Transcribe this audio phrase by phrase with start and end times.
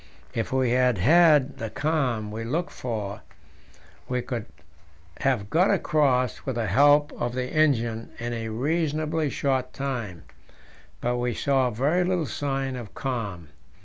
[0.33, 3.21] If we had had the calms we looked for,
[4.09, 4.47] we could
[5.19, 10.23] have got across with the help of the engine in a reasonably short time,
[11.01, 13.49] but we saw very little sign of calms.